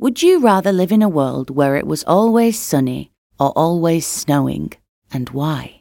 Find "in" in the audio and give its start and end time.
0.92-1.02